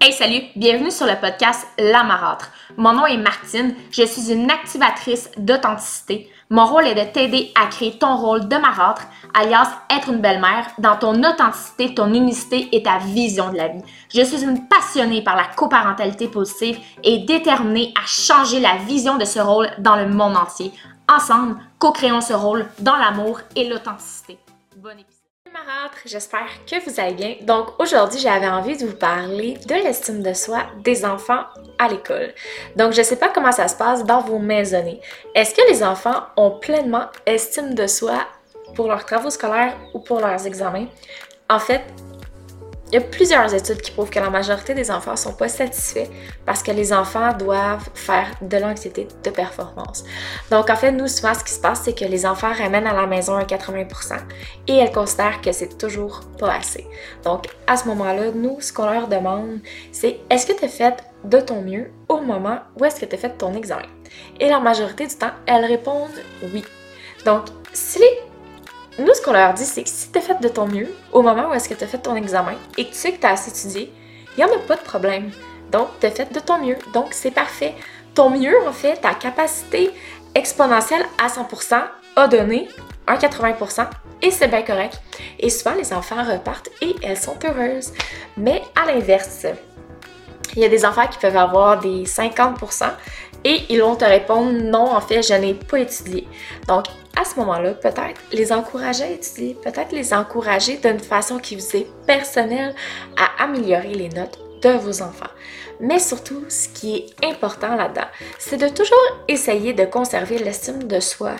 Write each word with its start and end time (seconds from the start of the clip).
Hey 0.00 0.12
salut, 0.12 0.42
bienvenue 0.54 0.92
sur 0.92 1.06
le 1.06 1.20
podcast 1.20 1.66
La 1.76 2.04
Marâtre. 2.04 2.52
Mon 2.76 2.92
nom 2.92 3.04
est 3.06 3.16
Martine, 3.16 3.74
je 3.90 4.04
suis 4.04 4.32
une 4.32 4.48
activatrice 4.48 5.28
d'authenticité. 5.36 6.30
Mon 6.50 6.66
rôle 6.66 6.86
est 6.86 6.94
de 6.94 7.12
t'aider 7.12 7.52
à 7.60 7.66
créer 7.66 7.98
ton 7.98 8.16
rôle 8.16 8.46
de 8.46 8.56
marâtre, 8.56 9.02
alias 9.34 9.68
être 9.90 10.10
une 10.10 10.20
belle-mère, 10.20 10.68
dans 10.78 10.96
ton 10.96 11.18
authenticité, 11.24 11.94
ton 11.94 12.14
unicité 12.14 12.68
et 12.70 12.84
ta 12.84 12.98
vision 12.98 13.50
de 13.50 13.56
la 13.56 13.68
vie. 13.68 13.82
Je 14.14 14.22
suis 14.22 14.44
une 14.44 14.68
passionnée 14.68 15.22
par 15.22 15.34
la 15.34 15.46
coparentalité 15.56 16.28
positive 16.28 16.78
et 17.02 17.18
déterminée 17.18 17.92
à 18.00 18.06
changer 18.06 18.60
la 18.60 18.76
vision 18.76 19.16
de 19.18 19.24
ce 19.24 19.40
rôle 19.40 19.68
dans 19.78 19.96
le 19.96 20.06
monde 20.06 20.36
entier. 20.36 20.72
Ensemble, 21.08 21.56
co-créons 21.80 22.20
ce 22.20 22.34
rôle 22.34 22.68
dans 22.78 22.96
l'amour 22.96 23.40
et 23.56 23.68
l'authenticité. 23.68 24.38
Bon 24.76 24.90
épisode 24.90 25.17
j'espère 26.04 26.48
que 26.66 26.82
vous 26.84 27.00
allez 27.00 27.14
bien. 27.14 27.34
Donc 27.42 27.78
aujourd'hui, 27.78 28.18
j'avais 28.18 28.48
envie 28.48 28.76
de 28.76 28.86
vous 28.86 28.96
parler 28.96 29.58
de 29.66 29.74
l'estime 29.74 30.22
de 30.22 30.32
soi 30.32 30.66
des 30.82 31.04
enfants 31.04 31.44
à 31.78 31.88
l'école. 31.88 32.34
Donc 32.76 32.92
je 32.92 33.02
sais 33.02 33.16
pas 33.16 33.28
comment 33.28 33.52
ça 33.52 33.68
se 33.68 33.76
passe 33.76 34.04
dans 34.04 34.20
vos 34.20 34.38
maisonnées. 34.38 35.00
Est-ce 35.34 35.54
que 35.54 35.70
les 35.70 35.82
enfants 35.82 36.22
ont 36.36 36.58
pleinement 36.58 37.06
estime 37.26 37.74
de 37.74 37.86
soi 37.86 38.26
pour 38.74 38.88
leurs 38.88 39.04
travaux 39.04 39.30
scolaires 39.30 39.76
ou 39.94 40.00
pour 40.00 40.20
leurs 40.20 40.46
examens? 40.46 40.86
En 41.50 41.58
fait, 41.58 41.82
il 42.90 42.94
y 42.94 42.96
a 42.98 43.00
plusieurs 43.02 43.52
études 43.54 43.82
qui 43.82 43.90
prouvent 43.90 44.08
que 44.08 44.18
la 44.18 44.30
majorité 44.30 44.72
des 44.72 44.90
enfants 44.90 45.12
ne 45.12 45.16
sont 45.16 45.34
pas 45.34 45.48
satisfaits 45.48 46.08
parce 46.46 46.62
que 46.62 46.70
les 46.70 46.92
enfants 46.92 47.32
doivent 47.34 47.88
faire 47.94 48.30
de 48.40 48.56
l'anxiété 48.56 49.06
de 49.22 49.30
performance. 49.30 50.04
Donc, 50.50 50.70
en 50.70 50.76
fait, 50.76 50.90
nous, 50.92 51.06
souvent, 51.06 51.34
ce 51.34 51.44
qui 51.44 51.52
se 51.52 51.60
passe, 51.60 51.82
c'est 51.84 51.92
que 51.92 52.06
les 52.06 52.24
enfants 52.24 52.52
ramènent 52.52 52.86
à 52.86 52.94
la 52.94 53.06
maison 53.06 53.34
un 53.34 53.42
80% 53.44 54.18
et 54.68 54.76
elles 54.76 54.92
considèrent 54.92 55.40
que 55.42 55.52
c'est 55.52 55.76
toujours 55.76 56.20
pas 56.38 56.54
assez. 56.54 56.86
Donc, 57.24 57.46
à 57.66 57.76
ce 57.76 57.86
moment-là, 57.88 58.30
nous, 58.34 58.58
ce 58.60 58.72
qu'on 58.72 58.90
leur 58.90 59.08
demande, 59.08 59.60
c'est 59.92 60.20
est-ce 60.30 60.46
que 60.46 60.58
tu 60.58 60.64
as 60.64 60.68
fait 60.68 60.96
de 61.24 61.40
ton 61.40 61.60
mieux 61.60 61.90
au 62.08 62.20
moment 62.20 62.60
où 62.78 62.84
est-ce 62.84 63.00
que 63.00 63.06
tu 63.06 63.14
as 63.14 63.18
fait 63.18 63.36
ton 63.36 63.52
examen? 63.54 63.82
Et 64.40 64.48
la 64.48 64.60
majorité 64.60 65.06
du 65.06 65.14
temps, 65.14 65.32
elles 65.46 65.66
répondent 65.66 66.08
oui. 66.54 66.64
Donc, 67.26 67.46
si 67.74 67.98
les 67.98 68.20
nous, 68.98 69.14
ce 69.14 69.22
qu'on 69.22 69.32
leur 69.32 69.54
dit, 69.54 69.64
c'est 69.64 69.84
que 69.84 69.88
si 69.88 70.10
tu 70.10 70.18
as 70.18 70.20
fait 70.20 70.40
de 70.40 70.48
ton 70.48 70.66
mieux 70.66 70.92
au 71.12 71.22
moment 71.22 71.50
où 71.50 71.54
est-ce 71.54 71.68
que 71.68 71.74
tu 71.74 71.84
as 71.84 71.86
fait 71.86 71.98
ton 71.98 72.16
examen 72.16 72.54
et 72.76 72.84
que 72.84 72.90
tu 72.90 72.96
sais 72.96 73.12
que 73.12 73.20
tu 73.20 73.26
as 73.26 73.30
assez 73.32 73.50
étudié, 73.50 73.92
il 74.36 74.44
n'y 74.44 74.50
en 74.50 74.54
a 74.54 74.58
pas 74.58 74.76
de 74.76 74.82
problème. 74.82 75.30
Donc, 75.70 75.88
tu 76.00 76.06
as 76.06 76.10
fait 76.10 76.32
de 76.32 76.40
ton 76.40 76.58
mieux. 76.58 76.76
Donc, 76.92 77.08
c'est 77.12 77.30
parfait. 77.30 77.74
Ton 78.14 78.30
mieux, 78.30 78.56
en 78.66 78.72
fait, 78.72 78.96
ta 78.96 79.14
capacité 79.14 79.90
exponentielle 80.34 81.04
à 81.22 81.28
100% 81.28 81.82
a 82.16 82.28
donné 82.28 82.68
un 83.06 83.14
80% 83.14 83.86
et 84.22 84.30
c'est 84.30 84.48
bien 84.48 84.62
correct. 84.62 85.00
Et 85.38 85.50
souvent, 85.50 85.74
les 85.74 85.92
enfants 85.92 86.24
repartent 86.24 86.70
et 86.82 86.96
elles 87.02 87.16
sont 87.16 87.36
heureuses. 87.44 87.92
Mais 88.36 88.62
à 88.74 88.86
l'inverse, 88.86 89.46
il 90.56 90.62
y 90.62 90.64
a 90.64 90.68
des 90.68 90.84
enfants 90.84 91.06
qui 91.06 91.18
peuvent 91.18 91.36
avoir 91.36 91.78
des 91.78 92.04
50% 92.04 92.90
et 93.44 93.62
ils 93.68 93.80
vont 93.80 93.96
te 93.96 94.04
répondre 94.04 94.52
non, 94.52 94.94
en 94.94 95.00
fait, 95.00 95.22
je 95.22 95.34
n'ai 95.34 95.54
pas 95.54 95.80
étudié. 95.80 96.26
Donc, 96.66 96.86
à 97.16 97.24
ce 97.24 97.36
moment-là, 97.40 97.74
peut-être 97.74 98.20
les 98.32 98.52
encourager 98.52 99.04
à 99.04 99.10
étudier, 99.10 99.56
peut-être 99.62 99.92
les 99.92 100.14
encourager 100.14 100.76
d'une 100.76 101.00
façon 101.00 101.38
qui 101.38 101.56
vous 101.56 101.76
est 101.76 101.86
personnelle 102.06 102.74
à 103.16 103.42
améliorer 103.44 103.94
les 103.94 104.08
notes 104.08 104.38
de 104.62 104.70
vos 104.70 105.02
enfants. 105.02 105.30
Mais 105.80 105.98
surtout, 105.98 106.44
ce 106.48 106.68
qui 106.68 106.96
est 106.96 107.24
important 107.24 107.74
là-dedans, 107.76 108.08
c'est 108.38 108.56
de 108.56 108.68
toujours 108.68 108.98
essayer 109.28 109.72
de 109.72 109.84
conserver 109.84 110.38
l'estime 110.38 110.84
de 110.84 111.00
soi 111.00 111.36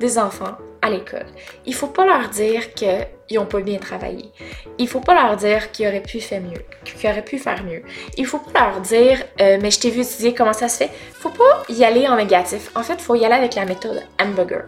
des 0.00 0.18
enfants 0.18 0.56
à 0.84 0.90
l'école. 0.90 1.26
Il 1.64 1.74
faut 1.74 1.86
pas 1.86 2.04
leur 2.04 2.28
dire 2.28 2.74
qu'ils 2.74 3.38
ont 3.38 3.46
pas 3.46 3.60
bien 3.60 3.78
travaillé. 3.78 4.30
Il 4.78 4.86
faut 4.86 5.00
pas 5.00 5.14
leur 5.14 5.36
dire 5.36 5.72
qu'ils 5.72 5.88
auraient 5.88 6.02
pu 6.02 6.20
faire 6.20 6.42
mieux, 6.42 6.62
qu'ils 6.84 7.10
auraient 7.10 7.24
pu 7.24 7.38
faire 7.38 7.64
mieux. 7.64 7.82
Il 8.18 8.26
faut 8.26 8.38
pas 8.38 8.68
leur 8.68 8.80
dire 8.82 9.18
euh, 9.40 9.58
mais 9.62 9.70
je 9.70 9.80
t'ai 9.80 9.90
vu 9.90 10.02
étudier 10.02 10.34
comment 10.34 10.52
ça 10.52 10.68
se 10.68 10.84
fait? 10.84 10.90
Faut 11.14 11.30
pas 11.30 11.62
y 11.70 11.82
aller 11.84 12.06
en 12.06 12.16
négatif. 12.16 12.70
En 12.74 12.82
fait, 12.82 12.94
il 12.94 13.00
faut 13.00 13.14
y 13.14 13.24
aller 13.24 13.34
avec 13.34 13.54
la 13.54 13.64
méthode 13.64 14.02
hamburger. 14.20 14.64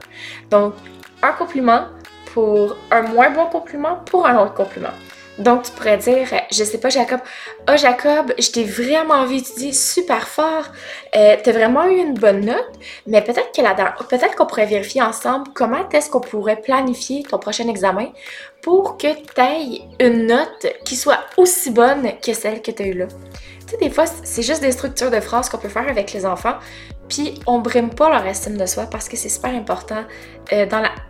Donc, 0.50 0.72
un 1.22 1.32
compliment 1.32 1.88
pour 2.33 2.77
un 2.91 3.03
moins 3.03 3.31
bon 3.31 3.47
compliment 3.47 3.97
pour 4.06 4.27
un 4.27 4.43
autre 4.43 4.54
compliment. 4.54 4.97
Donc, 5.38 5.64
tu 5.64 5.72
pourrais 5.72 5.98
dire, 5.98 6.28
je 6.50 6.64
sais 6.64 6.78
pas, 6.78 6.88
Jacob, 6.88 7.20
ah, 7.66 7.72
oh, 7.72 7.76
Jacob, 7.76 8.32
je 8.38 8.50
t'ai 8.50 8.64
vraiment 8.64 9.14
envie 9.14 9.42
d'étudier 9.42 9.72
super 9.72 10.26
fort, 10.26 10.64
euh, 11.14 11.36
t'as 11.42 11.52
vraiment 11.52 11.84
eu 11.84 11.97
une 11.97 12.14
bonne 12.14 12.47
note, 12.47 12.72
mais 13.06 13.22
peut-être 13.22 13.52
que 13.52 14.04
peut-être 14.08 14.34
qu'on 14.34 14.47
pourrait 14.47 14.66
vérifier 14.66 15.02
ensemble 15.02 15.48
comment 15.54 15.88
est-ce 15.91 16.08
qu'on 16.08 16.20
pourrait 16.20 16.56
planifier 16.56 17.22
ton 17.22 17.38
prochain 17.38 17.69
examen 17.69 18.08
pour 18.62 18.97
que 18.97 19.08
tu 19.08 19.41
aies 19.41 19.82
une 20.00 20.26
note 20.26 20.66
qui 20.84 20.97
soit 20.97 21.20
aussi 21.36 21.70
bonne 21.70 22.12
que 22.20 22.32
celle 22.32 22.62
que 22.62 22.70
tu 22.70 22.82
as 22.82 22.86
eue 22.86 22.94
là. 22.94 23.06
Tu 23.66 23.72
sais, 23.72 23.76
des 23.78 23.91
fois, 23.91 24.06
c'est 24.06 24.42
juste 24.42 24.62
des 24.62 24.72
structures 24.72 25.10
de 25.10 25.20
phrases 25.20 25.48
qu'on 25.48 25.58
peut 25.58 25.68
faire 25.68 25.88
avec 25.88 26.12
les 26.12 26.24
enfants, 26.24 26.54
puis 27.09 27.41
on 27.47 27.61
brime 27.61 27.91
pas 27.91 28.11
leur 28.11 28.27
estime 28.27 28.56
de 28.56 28.67
soi 28.67 28.87
parce 28.87 29.09
que 29.09 29.17
c'est 29.17 29.28
super 29.28 29.55
important, 29.55 30.05
euh, 30.53 30.67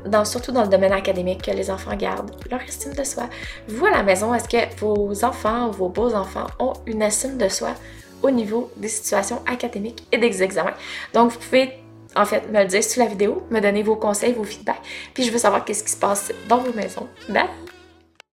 dans 0.07 0.25
surtout 0.25 0.53
dans 0.53 0.63
le 0.63 0.69
domaine 0.69 0.93
académique, 0.93 1.43
que 1.43 1.51
les 1.51 1.71
enfants 1.71 1.97
gardent 1.97 2.33
leur 2.51 2.61
estime 2.63 2.95
de 2.95 3.05
soi. 3.05 3.29
Vous 3.69 3.87
à 3.87 3.91
la 3.91 4.03
maison, 4.03 4.35
est-ce 4.35 4.49
que 4.49 4.79
vos 4.79 5.25
enfants 5.25 5.71
vos 5.71 5.89
beaux-enfants 5.89 6.47
ont 6.59 6.75
une 6.87 7.03
estime 7.03 7.39
de 7.39 7.49
soi 7.49 7.75
au 8.23 8.31
niveau 8.31 8.71
des 8.77 8.89
situations 8.89 9.41
académiques 9.47 10.07
et 10.13 10.19
des 10.19 10.43
examens? 10.43 10.75
Donc, 11.15 11.33
vous 11.33 11.39
pouvez 11.39 11.73
en 12.15 12.25
fait 12.25 12.51
me 12.51 12.61
le 12.61 12.67
dire 12.67 12.83
sous 12.83 13.01
la 13.01 13.07
vidéo, 13.07 13.47
me 13.51 13.61
donner 13.61 13.83
vos 13.83 13.97
conseils, 13.97 14.33
vos 14.33 14.45
feedbacks, 14.45 14.83
puis 15.15 15.25
je 15.25 15.31
veux 15.31 15.39
savoir 15.39 15.65
qu'est-ce 15.65 15.85
qui 15.85 15.93
se 15.93 15.99
passe 15.99 16.33
dans 16.49 16.59
vos 16.59 16.73
maisons. 16.73 17.07
Bye! 17.29 17.76